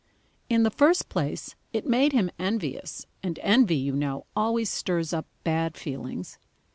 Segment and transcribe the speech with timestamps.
[0.49, 5.27] In the first place it made him envious, and envy, you know, always stirs up
[5.43, 6.39] bad feelings.